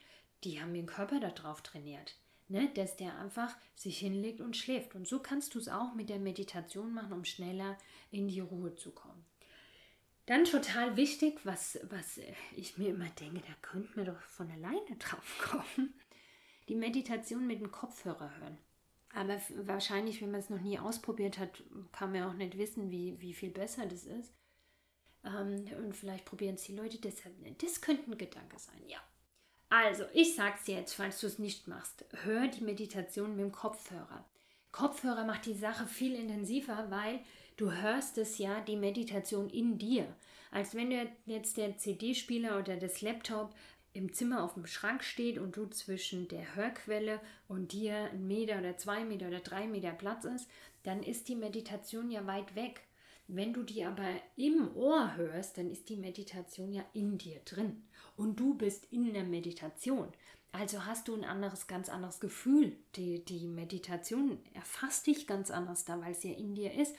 die 0.44 0.62
haben 0.62 0.74
den 0.74 0.86
Körper 0.86 1.22
darauf 1.22 1.62
trainiert. 1.62 2.18
Ne? 2.50 2.70
Dass 2.76 2.98
der 2.98 3.18
einfach 3.20 3.56
sich 3.74 4.00
hinlegt 4.00 4.42
und 4.42 4.58
schläft. 4.58 4.96
Und 4.96 5.08
so 5.08 5.20
kannst 5.20 5.56
du 5.56 5.60
es 5.60 5.70
auch 5.70 5.94
mit 5.94 6.10
der 6.10 6.20
Meditation 6.20 6.94
machen, 6.94 7.14
um 7.14 7.24
schneller 7.24 7.78
in 8.12 8.28
die 8.28 8.42
Ruhe 8.42 8.76
zu 8.76 8.92
kommen. 8.92 9.24
Dann 10.26 10.44
total 10.44 10.98
wichtig, 10.98 11.40
was, 11.46 11.80
was 11.84 12.20
ich 12.54 12.78
mir 12.78 12.90
immer 12.90 13.10
denke, 13.12 13.40
da 13.48 13.54
könnte 13.62 13.96
man 13.96 14.08
doch 14.08 14.22
von 14.24 14.52
alleine 14.52 14.98
drauf 15.00 15.40
kommen. 15.40 15.94
Die 16.68 16.76
Meditation 16.76 17.48
mit 17.48 17.62
dem 17.62 17.72
Kopfhörer 17.72 18.38
hören. 18.40 18.58
Aber 19.14 19.42
wahrscheinlich, 19.66 20.22
wenn 20.22 20.32
man 20.32 20.40
es 20.40 20.50
noch 20.50 20.62
nie 20.62 20.78
ausprobiert 20.78 21.40
hat, 21.40 21.64
kann 21.92 22.12
man 22.12 22.24
auch 22.24 22.34
nicht 22.34 22.58
wissen, 22.58 22.92
wie, 22.92 23.20
wie 23.20 23.34
viel 23.34 23.50
besser 23.50 23.86
das 23.86 24.06
ist. 24.06 24.34
Ähm, 25.26 25.66
und 25.78 25.96
vielleicht 25.96 26.26
probieren 26.26 26.56
es 26.56 26.64
die 26.64 26.76
Leute 26.76 27.00
deshalb 27.00 27.38
nicht. 27.40 27.62
Das 27.64 27.82
könnte 27.82 28.10
ein 28.10 28.18
Gedanke 28.18 28.60
sein, 28.60 28.82
ja. 28.88 29.00
Also, 29.70 30.06
ich 30.14 30.36
sag's 30.36 30.66
dir 30.66 30.78
jetzt, 30.78 30.94
falls 30.94 31.22
du 31.22 31.28
es 31.28 31.40
nicht 31.40 31.68
machst. 31.68 32.06
Hör 32.24 32.48
die 32.48 32.64
Meditation 32.64 33.36
mit 33.36 33.46
dem 33.46 33.52
Kopfhörer. 33.52 34.26
Kopfhörer 34.72 35.26
macht 35.26 35.46
die 35.46 35.54
Sache 35.54 35.88
viel 35.88 36.16
intensiver, 36.16 36.88
weil 36.90 37.20
du 37.58 37.72
hörst 37.72 38.18
es 38.18 38.38
ja, 38.38 38.62
die 38.62 38.78
Meditation 38.78 39.50
in 39.50 39.78
dir. 39.78 40.08
Als 40.52 40.74
wenn 40.74 40.92
jetzt 41.26 41.58
der 41.58 41.78
CD-Spieler 41.78 42.58
oder 42.60 42.78
das 42.78 43.02
Laptop 43.02 43.54
im 43.94 44.14
Zimmer 44.14 44.44
auf 44.44 44.54
dem 44.54 44.66
Schrank 44.66 45.04
steht 45.04 45.38
und 45.38 45.58
du 45.58 45.66
zwischen 45.68 46.28
der 46.28 46.56
Hörquelle 46.56 47.20
und 47.48 47.72
dir 47.72 48.10
ein 48.12 48.28
Meter 48.28 48.60
oder 48.60 48.78
zwei 48.78 49.04
Meter 49.04 49.28
oder 49.28 49.40
drei 49.40 49.68
Meter 49.68 49.92
Platz 49.92 50.26
ist, 50.26 50.50
dann 50.84 51.04
ist 51.04 51.28
die 51.28 51.36
Meditation 51.36 52.12
ja 52.12 52.26
weit 52.28 52.56
weg. 52.56 52.82
Wenn 53.28 53.54
du 53.54 53.64
die 53.64 53.86
aber 53.86 54.10
im 54.38 54.76
Ohr 54.76 55.16
hörst, 55.16 55.58
dann 55.58 55.70
ist 55.70 55.90
die 55.90 55.98
Meditation 55.98 56.74
ja 56.74 56.84
in 56.94 57.18
dir 57.18 57.40
drin. 57.46 57.84
Und 58.16 58.40
du 58.40 58.56
bist 58.56 58.88
in 58.92 59.14
der 59.14 59.24
Meditation. 59.24 60.08
Also 60.52 60.86
hast 60.86 61.08
du 61.08 61.16
ein 61.16 61.24
anderes, 61.24 61.68
ganz 61.68 61.90
anderes 61.90 62.20
Gefühl. 62.20 62.76
Die, 62.96 63.24
die 63.24 63.48
Meditation 63.48 64.40
erfasst 64.54 65.06
dich 65.06 65.28
ganz 65.28 65.52
anders 65.52 65.86
da, 65.86 66.02
weil 66.02 66.14
es 66.14 66.24
ja 66.24 66.32
in 66.32 66.56
dir 66.56 66.74
ist. 66.74 66.96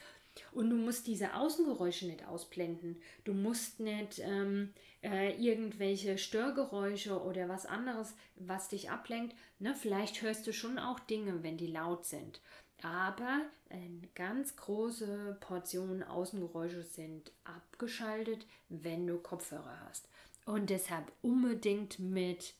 Und 0.51 0.69
du 0.69 0.75
musst 0.75 1.07
diese 1.07 1.35
Außengeräusche 1.35 2.07
nicht 2.07 2.25
ausblenden. 2.25 3.01
Du 3.23 3.33
musst 3.33 3.79
nicht 3.79 4.19
ähm, 4.19 4.73
äh, 5.03 5.35
irgendwelche 5.35 6.17
Störgeräusche 6.17 7.21
oder 7.21 7.49
was 7.49 7.65
anderes, 7.65 8.13
was 8.35 8.69
dich 8.69 8.89
ablenkt. 8.89 9.35
Ne? 9.59 9.75
Vielleicht 9.75 10.21
hörst 10.21 10.47
du 10.47 10.53
schon 10.53 10.79
auch 10.79 10.99
Dinge, 10.99 11.43
wenn 11.43 11.57
die 11.57 11.67
laut 11.67 12.05
sind. 12.05 12.41
Aber 12.81 13.41
eine 13.69 14.07
ganz 14.15 14.55
große 14.55 15.37
Portion 15.39 16.01
Außengeräusche 16.03 16.83
sind 16.83 17.31
abgeschaltet, 17.43 18.47
wenn 18.69 19.05
du 19.05 19.19
Kopfhörer 19.19 19.79
hast. 19.87 20.07
Und 20.45 20.69
deshalb 20.69 21.11
unbedingt 21.21 21.99
mit, 21.99 22.55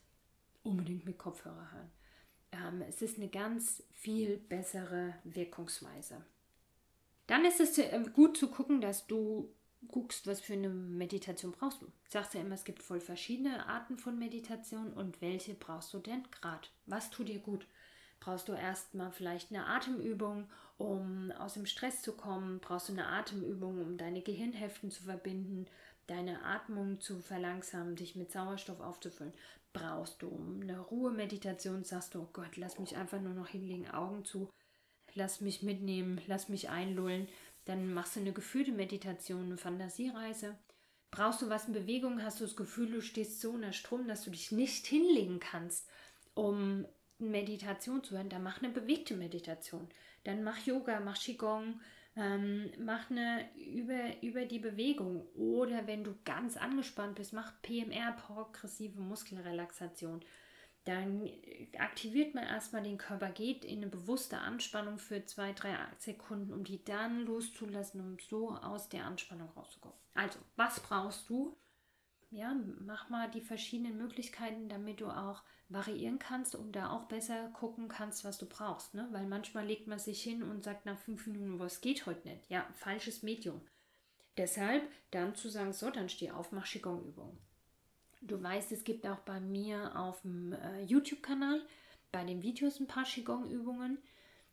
unbedingt 0.62 1.04
mit 1.04 1.18
Kopfhörer 1.18 1.72
hören. 1.72 1.90
Ähm, 2.52 2.82
es 2.88 3.02
ist 3.02 3.18
eine 3.18 3.28
ganz 3.28 3.82
viel 3.92 4.36
bessere 4.36 5.14
Wirkungsweise. 5.24 6.24
Dann 7.26 7.44
ist 7.44 7.60
es 7.60 7.78
äh, 7.78 8.02
gut 8.12 8.36
zu 8.36 8.48
gucken, 8.48 8.80
dass 8.80 9.06
du 9.06 9.54
guckst, 9.88 10.26
was 10.26 10.40
für 10.40 10.52
eine 10.54 10.68
Meditation 10.68 11.52
brauchst 11.52 11.82
du. 11.82 11.86
Ich 12.04 12.10
sagst 12.10 12.34
ja 12.34 12.40
immer, 12.40 12.54
es 12.54 12.64
gibt 12.64 12.82
voll 12.82 13.00
verschiedene 13.00 13.66
Arten 13.66 13.98
von 13.98 14.18
Meditation 14.18 14.92
und 14.92 15.20
welche 15.20 15.54
brauchst 15.54 15.92
du 15.94 15.98
denn 15.98 16.24
gerade? 16.30 16.68
Was 16.86 17.10
tut 17.10 17.28
dir 17.28 17.40
gut? 17.40 17.66
Brauchst 18.20 18.48
du 18.48 18.52
erstmal 18.52 19.10
vielleicht 19.10 19.50
eine 19.50 19.66
Atemübung, 19.66 20.48
um 20.78 21.32
aus 21.32 21.54
dem 21.54 21.66
Stress 21.66 22.02
zu 22.02 22.12
kommen? 22.12 22.60
Brauchst 22.60 22.88
du 22.88 22.92
eine 22.92 23.06
Atemübung, 23.06 23.80
um 23.82 23.96
deine 23.98 24.22
Gehirnhälften 24.22 24.92
zu 24.92 25.02
verbinden, 25.02 25.66
deine 26.06 26.44
Atmung 26.44 27.00
zu 27.00 27.18
verlangsamen, 27.18 27.96
dich 27.96 28.14
mit 28.14 28.30
Sauerstoff 28.30 28.80
aufzufüllen? 28.80 29.32
Brauchst 29.72 30.22
du 30.22 30.30
eine 30.60 30.78
Ruhemeditation? 30.78 31.82
Sagst 31.82 32.14
du, 32.14 32.20
oh 32.20 32.28
Gott, 32.32 32.56
lass 32.56 32.78
mich 32.78 32.96
einfach 32.96 33.20
nur 33.20 33.34
noch 33.34 33.48
hinlegen, 33.48 33.90
Augen 33.90 34.24
zu, 34.24 34.48
lass 35.14 35.40
mich 35.40 35.62
mitnehmen, 35.62 36.20
lass 36.26 36.48
mich 36.48 36.68
einlullen. 36.68 37.28
Dann 37.64 37.92
machst 37.94 38.16
du 38.16 38.20
eine 38.20 38.32
gefühlte 38.32 38.72
Meditation, 38.72 39.44
eine 39.44 39.56
Fantasiereise. 39.56 40.56
Brauchst 41.10 41.42
du 41.42 41.48
was 41.48 41.68
in 41.68 41.74
Bewegung? 41.74 42.22
Hast 42.22 42.40
du 42.40 42.44
das 42.44 42.56
Gefühl, 42.56 42.90
du 42.90 43.02
stehst 43.02 43.40
so 43.40 43.50
unter 43.50 43.72
Strom, 43.72 44.08
dass 44.08 44.24
du 44.24 44.30
dich 44.30 44.50
nicht 44.50 44.86
hinlegen 44.86 45.40
kannst, 45.40 45.88
um 46.34 46.86
Meditation 47.18 48.02
zu 48.02 48.16
hören, 48.16 48.28
dann 48.28 48.42
mach 48.42 48.62
eine 48.62 48.72
bewegte 48.72 49.14
Meditation. 49.14 49.88
Dann 50.24 50.42
mach 50.42 50.66
Yoga, 50.66 51.00
mach 51.00 51.18
Qigong, 51.18 51.80
ähm, 52.16 52.70
mach 52.78 53.10
eine 53.10 53.48
über, 53.56 54.22
über 54.22 54.44
die 54.44 54.58
Bewegung. 54.58 55.26
Oder 55.34 55.86
wenn 55.86 56.04
du 56.04 56.14
ganz 56.24 56.56
angespannt 56.56 57.16
bist, 57.16 57.32
mach 57.32 57.60
PMR, 57.62 58.12
progressive 58.12 59.00
Muskelrelaxation. 59.00 60.20
Dann 60.84 61.30
aktiviert 61.78 62.34
man 62.34 62.44
erstmal 62.44 62.82
den 62.82 62.98
Körper, 62.98 63.30
geht 63.30 63.64
in 63.64 63.78
eine 63.78 63.86
bewusste 63.86 64.38
Anspannung 64.38 64.98
für 64.98 65.24
zwei, 65.24 65.52
drei 65.52 65.76
Sekunden, 65.98 66.52
um 66.52 66.64
die 66.64 66.84
dann 66.84 67.24
loszulassen, 67.24 68.00
um 68.00 68.16
so 68.18 68.50
aus 68.50 68.88
der 68.88 69.04
Anspannung 69.04 69.48
rauszukommen. 69.50 69.96
Also, 70.14 70.40
was 70.56 70.80
brauchst 70.80 71.28
du? 71.28 71.56
Ja, 72.30 72.56
mach 72.80 73.10
mal 73.10 73.30
die 73.30 73.42
verschiedenen 73.42 73.98
Möglichkeiten, 73.98 74.68
damit 74.68 75.00
du 75.00 75.08
auch 75.08 75.42
variieren 75.68 76.18
kannst 76.18 76.54
und 76.54 76.72
da 76.72 76.90
auch 76.90 77.04
besser 77.04 77.48
gucken 77.50 77.88
kannst, 77.88 78.24
was 78.24 78.38
du 78.38 78.46
brauchst. 78.46 78.94
Ne? 78.94 79.08
Weil 79.12 79.26
manchmal 79.26 79.66
legt 79.66 79.86
man 79.86 79.98
sich 79.98 80.22
hin 80.22 80.42
und 80.42 80.64
sagt 80.64 80.86
nach 80.86 80.98
fünf 80.98 81.26
Minuten, 81.26 81.58
was 81.58 81.80
geht 81.80 82.06
heute 82.06 82.26
nicht. 82.28 82.48
Ja, 82.50 82.66
falsches 82.72 83.22
Medium. 83.22 83.60
Deshalb 84.36 84.82
dann 85.10 85.34
zu 85.34 85.48
sagen, 85.48 85.72
so, 85.72 85.90
dann 85.90 86.08
steh 86.08 86.30
auf, 86.30 86.52
mach 86.52 86.66
Qigong-Übungen. 86.66 87.38
Du 88.22 88.42
weißt, 88.42 88.72
es 88.72 88.84
gibt 88.84 89.06
auch 89.06 89.18
bei 89.18 89.40
mir 89.40 89.96
auf 89.96 90.22
dem 90.22 90.52
äh, 90.52 90.82
YouTube-Kanal 90.84 91.60
bei 92.12 92.24
den 92.24 92.42
Videos 92.42 92.78
ein 92.78 92.86
paar 92.86 93.04
Qigong-Übungen. 93.04 93.98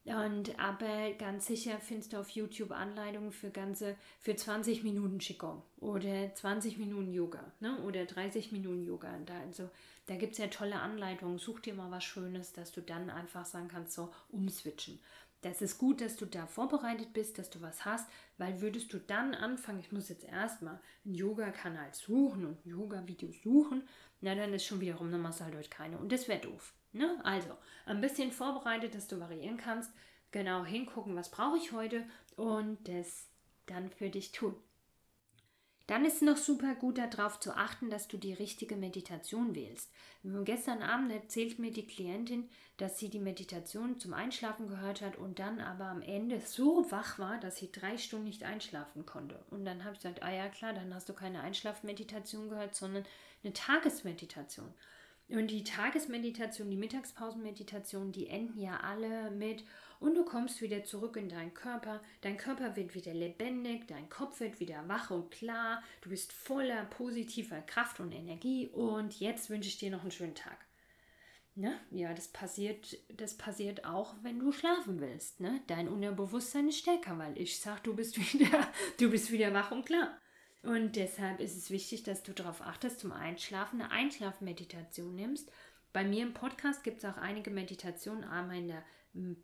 Und 0.06 0.58
aber 0.58 1.12
ganz 1.20 1.46
sicher 1.46 1.78
findest 1.80 2.14
du 2.14 2.18
auf 2.18 2.30
YouTube 2.30 2.72
Anleitungen 2.72 3.32
für 3.32 3.52
ganze 3.52 3.96
für 4.20 4.36
20 4.36 4.84
Minuten 4.84 5.20
Qigong 5.20 5.62
oder 5.78 6.34
20 6.34 6.80
Minuten 6.80 7.14
Yoga, 7.14 7.52
ne? 7.60 7.80
Oder 7.84 8.06
30 8.06 8.52
Minuten 8.52 8.86
Yoga. 8.86 9.20
Da, 9.26 9.40
also 9.42 9.70
da 10.08 10.16
gibt 10.16 10.32
es 10.32 10.40
ja 10.40 10.48
tolle 10.48 10.80
Anleitungen. 10.80 11.38
Such 11.38 11.60
dir 11.60 11.76
mal 11.76 11.92
was 11.92 12.06
Schönes, 12.06 12.54
dass 12.54 12.72
du 12.72 12.82
dann 12.82 13.12
einfach 13.12 13.46
sagen 13.46 13.68
kannst, 13.68 13.94
so 13.94 14.12
umswitchen. 14.30 15.00
Das 15.42 15.62
ist 15.62 15.78
gut, 15.78 16.02
dass 16.02 16.18
du 16.18 16.26
da 16.26 16.48
vorbereitet 16.48 17.14
bist, 17.14 17.38
dass 17.38 17.50
du 17.50 17.62
was 17.62 17.86
hast, 17.86 18.10
weil 18.38 18.60
würdest 18.60 18.92
du 18.92 19.00
dann 19.00 19.34
anfangen, 19.34 19.80
ich 19.80 19.92
muss 19.92 20.10
jetzt 20.10 20.26
erstmal 20.26 20.82
einen 21.06 21.16
Yoga-Kanal 21.16 21.94
suchen 21.94 22.46
und 22.46 22.66
Yoga-Videos 22.66 23.42
suchen, 23.42 23.88
na 24.22 24.36
dann 24.36 24.54
ist 24.54 24.66
schon 24.66 24.82
wiederum, 24.82 25.10
machst 25.22 25.40
du 25.40 25.46
halt 25.46 25.56
heute 25.56 25.70
keine. 25.70 25.98
Und 25.98 26.12
das 26.12 26.28
wäre 26.28 26.42
doof. 26.42 26.74
Ne? 26.92 27.20
Also, 27.24 27.56
ein 27.86 28.02
bisschen 28.02 28.32
vorbereitet, 28.32 28.96
dass 28.96 29.08
du 29.08 29.20
variieren 29.20 29.58
kannst, 29.58 29.92
genau 30.32 30.66
hingucken, 30.66 31.16
was 31.16 31.32
brauche 31.32 31.58
ich 31.58 31.72
heute 31.72 32.06
und 32.36 32.88
das 32.88 33.28
dann 33.66 33.90
für 33.90 34.10
dich 34.10 34.32
tun. 34.32 34.56
Dann 35.90 36.06
ist 36.06 36.18
es 36.18 36.22
noch 36.22 36.38
super 36.38 36.76
gut 36.76 37.00
darauf 37.00 37.40
zu 37.40 37.58
achten, 37.58 37.90
dass 37.90 38.08
du 38.08 38.18
die 38.18 38.34
richtige 38.34 38.76
Meditation 38.76 39.56
wählst. 39.56 39.92
Gestern 40.46 40.84
Abend 40.84 41.12
erzählt 41.12 41.58
mir 41.58 41.72
die 41.72 41.88
Klientin, 41.88 42.48
dass 42.78 43.00
sie 43.00 43.10
die 43.10 43.18
Meditation 43.18 43.98
zum 43.98 44.14
Einschlafen 44.14 44.68
gehört 44.68 45.02
hat 45.02 45.18
und 45.18 45.40
dann 45.40 45.60
aber 45.60 45.86
am 45.86 46.04
Ende 46.04 46.42
so 46.42 46.86
wach 46.92 47.18
war, 47.18 47.40
dass 47.40 47.58
sie 47.58 47.72
drei 47.72 47.98
Stunden 47.98 48.28
nicht 48.28 48.44
einschlafen 48.44 49.08
konnte. 49.08 49.44
Und 49.50 49.66
dann 49.66 49.84
habe 49.84 49.94
ich 49.96 50.02
gesagt, 50.02 50.22
ah 50.22 50.32
ja 50.32 50.48
klar, 50.50 50.74
dann 50.74 50.94
hast 50.94 51.10
du 51.10 51.14
keine 51.14 51.42
Einschlafmeditation 51.42 52.50
gehört, 52.50 52.76
sondern 52.76 53.04
eine 53.44 53.54
Tagesmeditation. 53.54 54.72
Und 55.30 55.48
die 55.48 55.64
Tagesmeditation, 55.64 56.70
die 56.70 56.78
Mittagspausenmeditation, 56.78 58.12
die 58.12 58.28
enden 58.28 58.60
ja 58.60 58.80
alle 58.82 59.32
mit 59.32 59.64
und 60.00 60.16
du 60.16 60.24
kommst 60.24 60.62
wieder 60.62 60.84
zurück 60.84 61.18
in 61.18 61.30
deinen 61.30 61.54
Körper. 61.54 62.02
Dein 62.22 62.38
Körper 62.38 62.76
wird 62.76 62.96
wieder 62.96 63.14
lebendig, 63.14 63.88
dein 63.88 64.10
Kopf 64.10 64.40
wird 64.40 64.60
wieder 64.60 64.88
wach 64.88 65.12
und 65.12 65.32
klar. 65.32 65.84
Du 66.02 66.10
bist 66.10 66.32
voller 66.32 66.86
positiver 66.86 67.62
Kraft 67.62 68.00
und 68.00 68.12
Energie 68.12 68.68
und 68.68 69.20
jetzt 69.20 69.50
wünsche 69.50 69.70
ich 69.70 69.78
dir 69.78 69.92
noch 69.92 70.02
einen 70.02 70.12
schönen 70.12 70.36
Tag. 70.36 70.66
Ne? 71.56 71.78
Ja, 71.92 72.14
das 72.14 72.30
passiert, 72.30 72.98
das 73.10 73.36
passiert 73.36 73.84
auch, 73.84 74.16
wenn 74.22 74.40
du 74.40 74.54
schlafen 74.54 75.02
willst. 75.02 75.42
Ne? 75.42 75.62
Dein 75.68 75.90
Unterbewusstsein 75.90 76.70
ist 76.70 76.80
stärker, 76.80 77.18
weil 77.18 77.38
ich 77.38 77.60
sage, 77.60 77.82
du 77.84 77.96
bist 77.96 78.18
wieder, 78.34 78.68
du 78.98 79.12
bist 79.12 79.32
wieder 79.32 79.54
wach 79.54 79.72
und 79.72 79.86
klar. 79.86 80.18
Und 80.64 80.96
deshalb 80.96 81.40
ist 81.40 81.58
es 81.58 81.70
wichtig, 81.70 82.04
dass 82.04 82.24
du 82.24 82.34
darauf 82.34 82.62
achtest, 82.62 83.00
zum 83.00 83.12
Einschlafen 83.12 83.82
eine 83.82 83.92
Einschlafmeditation 83.92 85.16
nimmst. 85.16 85.52
Bei 85.92 86.04
mir 86.04 86.22
im 86.24 86.34
Podcast 86.34 86.84
gibt 86.84 87.00
es 87.00 87.06
auch 87.06 87.18
einige 87.18 87.50
Meditationen, 87.50 88.24
einmal 88.24 88.58
in 88.58 88.68
der 88.68 88.84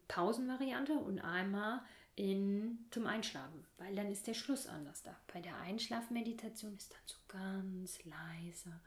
Pausenvariante 0.08 0.94
und 0.94 1.20
einmal 1.20 1.82
in, 2.15 2.86
zum 2.91 3.08
Einschlafen, 3.08 3.65
weil 3.77 3.96
dann 3.96 4.12
ist 4.12 4.27
der 4.27 4.34
Schluss 4.34 4.67
anders 4.67 5.03
da. 5.03 5.15
Bei 5.34 5.41
der 5.41 5.58
Einschlafmeditation 5.58 6.75
ist 6.75 6.91
dann 6.91 7.01
so 7.05 7.17
ganz 7.27 8.03
leise 8.05 8.79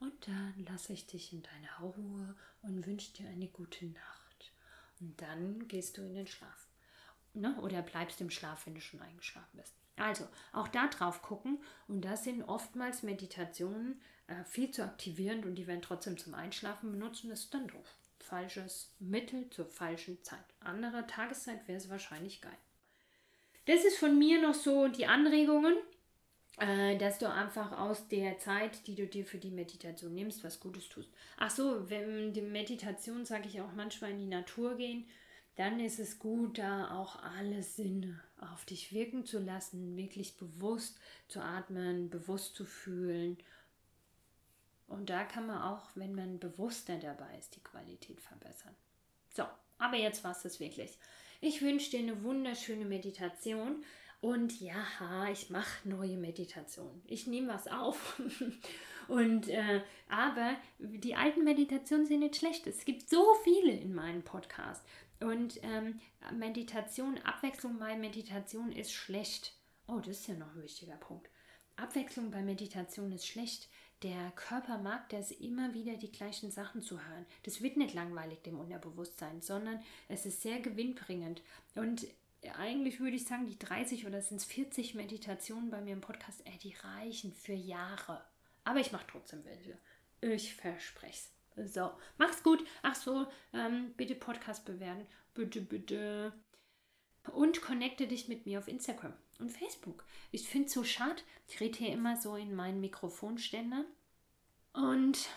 und 0.00 0.28
dann 0.28 0.54
lasse 0.68 0.92
ich 0.92 1.06
dich 1.06 1.32
in 1.32 1.42
deine 1.42 1.94
Ruhe 1.94 2.36
und 2.62 2.86
wünsche 2.86 3.12
dir 3.14 3.28
eine 3.28 3.48
gute 3.48 3.86
Nacht. 3.86 4.52
Und 5.00 5.20
dann 5.20 5.66
gehst 5.68 5.96
du 5.96 6.02
in 6.02 6.14
den 6.14 6.26
Schlaf. 6.26 6.68
Ne? 7.34 7.56
Oder 7.60 7.82
bleibst 7.82 8.20
im 8.20 8.30
Schlaf, 8.30 8.66
wenn 8.66 8.74
du 8.74 8.80
schon 8.80 9.00
eingeschlafen 9.00 9.56
bist. 9.56 9.74
Also 9.96 10.28
auch 10.52 10.68
da 10.68 10.86
drauf 10.88 11.22
gucken 11.22 11.58
und 11.88 12.02
das 12.02 12.24
sind 12.24 12.42
oftmals 12.44 13.02
Meditationen 13.02 14.00
äh, 14.28 14.44
viel 14.44 14.70
zu 14.70 14.84
aktivierend 14.84 15.44
und 15.44 15.56
die 15.56 15.66
werden 15.66 15.82
trotzdem 15.82 16.16
zum 16.16 16.34
Einschlafen 16.34 16.92
benutzt 16.92 17.24
und 17.24 17.30
das 17.30 17.40
ist 17.40 17.54
dann 17.54 17.66
doof. 17.66 17.96
Falsches 18.28 18.92
Mittel 18.98 19.48
zur 19.48 19.64
falschen 19.64 20.22
Zeit. 20.22 20.44
Andere 20.60 21.06
Tageszeit 21.06 21.66
wäre 21.66 21.78
es 21.78 21.88
wahrscheinlich 21.88 22.42
geil. 22.42 22.58
Das 23.64 23.84
ist 23.84 23.98
von 23.98 24.18
mir 24.18 24.40
noch 24.40 24.54
so 24.54 24.88
die 24.88 25.06
Anregungen, 25.06 25.74
äh, 26.58 26.98
dass 26.98 27.18
du 27.18 27.30
einfach 27.30 27.78
aus 27.78 28.08
der 28.08 28.38
Zeit, 28.38 28.86
die 28.86 28.94
du 28.94 29.06
dir 29.06 29.24
für 29.24 29.38
die 29.38 29.50
Meditation 29.50 30.14
nimmst, 30.14 30.44
was 30.44 30.60
Gutes 30.60 30.90
tust. 30.90 31.08
Ach 31.38 31.50
so, 31.50 31.88
wenn 31.88 32.34
die 32.34 32.42
Meditation, 32.42 33.24
sage 33.24 33.48
ich 33.48 33.60
auch 33.62 33.72
manchmal 33.74 34.10
in 34.10 34.18
die 34.18 34.26
Natur 34.26 34.76
gehen, 34.76 35.06
dann 35.56 35.80
ist 35.80 35.98
es 35.98 36.18
gut, 36.18 36.58
da 36.58 36.98
auch 36.98 37.22
alle 37.22 37.62
Sinne 37.62 38.20
auf 38.40 38.64
dich 38.64 38.92
wirken 38.92 39.24
zu 39.24 39.38
lassen, 39.38 39.96
wirklich 39.96 40.36
bewusst 40.36 41.00
zu 41.28 41.40
atmen, 41.40 42.10
bewusst 42.10 42.54
zu 42.54 42.64
fühlen. 42.64 43.38
Und 44.88 45.10
da 45.10 45.24
kann 45.24 45.46
man 45.46 45.62
auch, 45.62 45.90
wenn 45.94 46.14
man 46.14 46.40
bewusster 46.40 46.96
dabei 46.96 47.38
ist, 47.38 47.54
die 47.54 47.62
Qualität 47.62 48.20
verbessern. 48.20 48.74
So, 49.34 49.44
aber 49.78 49.96
jetzt 49.96 50.24
war 50.24 50.32
es 50.32 50.42
das 50.42 50.60
wirklich. 50.60 50.98
Ich 51.40 51.62
wünsche 51.62 51.90
dir 51.90 52.00
eine 52.00 52.22
wunderschöne 52.22 52.84
Meditation. 52.84 53.84
Und 54.20 54.60
ja, 54.60 54.84
ich 55.30 55.50
mache 55.50 55.88
neue 55.88 56.16
Meditationen. 56.16 57.02
Ich 57.06 57.28
nehme 57.28 57.52
was 57.52 57.68
auf. 57.68 58.20
und 59.08 59.48
äh, 59.48 59.82
aber 60.08 60.56
die 60.78 61.14
alten 61.14 61.44
Meditationen 61.44 62.06
sind 62.06 62.20
nicht 62.20 62.36
schlecht. 62.36 62.66
Es 62.66 62.84
gibt 62.84 63.08
so 63.08 63.24
viele 63.44 63.72
in 63.72 63.94
meinem 63.94 64.24
Podcast. 64.24 64.84
Und 65.20 65.60
ähm, 65.62 66.00
Meditation, 66.32 67.18
Abwechslung 67.18 67.78
bei 67.78 67.96
Meditation 67.96 68.72
ist 68.72 68.92
schlecht. 68.92 69.54
Oh, 69.86 69.98
das 69.98 70.20
ist 70.20 70.28
ja 70.28 70.34
noch 70.34 70.54
ein 70.54 70.62
wichtiger 70.62 70.96
Punkt. 70.96 71.28
Abwechslung 71.76 72.30
bei 72.30 72.42
Meditation 72.42 73.12
ist 73.12 73.26
schlecht. 73.26 73.68
Der 74.02 74.30
Körper 74.32 74.78
mag 74.78 75.08
das 75.08 75.32
immer 75.32 75.74
wieder 75.74 75.94
die 75.94 76.12
gleichen 76.12 76.52
Sachen 76.52 76.82
zu 76.82 77.04
hören. 77.04 77.26
Das 77.42 77.62
wird 77.62 77.76
nicht 77.76 77.94
langweilig 77.94 78.42
dem 78.42 78.60
Unterbewusstsein, 78.60 79.40
sondern 79.40 79.82
es 80.08 80.24
ist 80.24 80.42
sehr 80.42 80.60
gewinnbringend. 80.60 81.42
Und 81.74 82.06
eigentlich 82.56 83.00
würde 83.00 83.16
ich 83.16 83.24
sagen, 83.24 83.46
die 83.46 83.58
30 83.58 84.06
oder 84.06 84.22
sind 84.22 84.36
es 84.36 84.44
40 84.44 84.94
Meditationen 84.94 85.70
bei 85.70 85.80
mir 85.80 85.94
im 85.94 86.00
Podcast, 86.00 86.42
ey, 86.44 86.56
die 86.58 86.74
reichen 86.74 87.32
für 87.32 87.54
Jahre. 87.54 88.24
Aber 88.62 88.78
ich 88.78 88.92
mache 88.92 89.06
trotzdem 89.08 89.44
welche. 89.44 89.76
Ich 90.20 90.54
verspreche 90.54 91.28
es. 91.56 91.74
So, 91.74 91.90
mach's 92.18 92.44
gut. 92.44 92.64
Ach 92.82 92.94
so, 92.94 93.26
ähm, 93.52 93.92
bitte 93.96 94.14
Podcast 94.14 94.64
bewerten. 94.64 95.06
Bitte, 95.34 95.60
bitte. 95.60 96.32
Und 97.32 97.60
connecte 97.62 98.06
dich 98.06 98.28
mit 98.28 98.46
mir 98.46 98.60
auf 98.60 98.68
Instagram 98.68 99.14
und 99.38 99.50
Facebook. 99.50 100.04
Ich 100.30 100.48
finde 100.48 100.66
es 100.66 100.74
so 100.74 100.84
schade. 100.84 101.22
Ich 101.48 101.60
rede 101.60 101.78
hier 101.78 101.92
immer 101.92 102.16
so 102.16 102.36
in 102.36 102.54
meinen 102.54 102.80
Mikrofonständern 102.80 103.86
und 104.72 105.28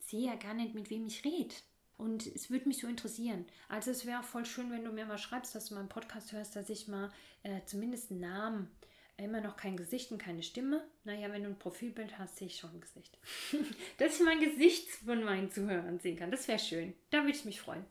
sehe 0.00 0.26
ja 0.26 0.36
gar 0.36 0.54
nicht, 0.54 0.74
mit 0.74 0.90
wem 0.90 1.06
ich 1.06 1.24
rede. 1.24 1.54
Und 1.98 2.26
es 2.26 2.50
würde 2.50 2.68
mich 2.68 2.78
so 2.78 2.86
interessieren. 2.86 3.46
Also 3.68 3.90
es 3.90 4.04
wäre 4.04 4.22
voll 4.22 4.44
schön, 4.44 4.70
wenn 4.70 4.84
du 4.84 4.92
mir 4.92 5.06
mal 5.06 5.18
schreibst, 5.18 5.54
dass 5.54 5.66
du 5.66 5.74
meinen 5.74 5.88
Podcast 5.88 6.32
hörst, 6.32 6.54
dass 6.54 6.68
ich 6.68 6.88
mal 6.88 7.10
äh, 7.42 7.60
zumindest 7.64 8.10
einen 8.10 8.20
Namen, 8.20 8.70
immer 9.16 9.40
noch 9.40 9.56
kein 9.56 9.78
Gesicht 9.78 10.12
und 10.12 10.18
keine 10.18 10.42
Stimme. 10.42 10.84
Naja, 11.04 11.32
wenn 11.32 11.42
du 11.42 11.48
ein 11.48 11.58
Profilbild 11.58 12.18
hast, 12.18 12.36
sehe 12.36 12.48
ich 12.48 12.58
schon 12.58 12.70
ein 12.70 12.80
Gesicht. 12.82 13.18
dass 13.98 14.16
ich 14.16 14.24
mein 14.24 14.40
Gesicht 14.40 14.90
von 14.90 15.24
meinen 15.24 15.50
Zuhörern 15.50 15.98
sehen 16.00 16.18
kann. 16.18 16.30
Das 16.30 16.48
wäre 16.48 16.58
schön. 16.58 16.94
Da 17.10 17.22
würde 17.22 17.36
ich 17.36 17.46
mich 17.46 17.60
freuen. 17.60 17.84